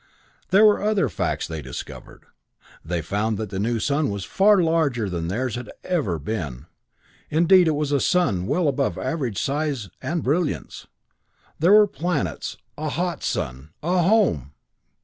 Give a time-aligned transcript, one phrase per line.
[0.49, 2.23] There were other facts they discovered;
[2.83, 6.65] they found that the new sun was far larger than theirs had ever been;
[7.29, 10.87] indeed, it was a sun well above average in size and brilliance.
[11.59, 14.53] There were planets, a hot sun a home!